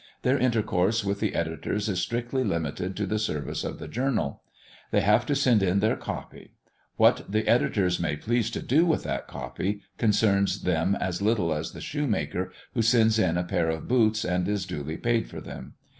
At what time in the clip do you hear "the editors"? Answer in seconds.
1.19-1.87, 7.31-7.99